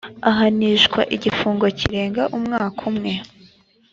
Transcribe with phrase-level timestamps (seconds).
[0.29, 3.11] ahanishwa igifungo kirenze umwaka umwe